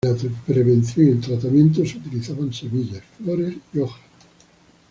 En 0.03 0.17
la 0.17 0.31
prevenсión 0.47 1.05
y 1.05 1.09
el 1.11 1.21
tratamiento 1.21 1.85
se 1.85 1.97
utilizaban 1.99 2.51
semillas, 2.51 3.03
flores, 3.23 3.53
hojas. 3.79 4.01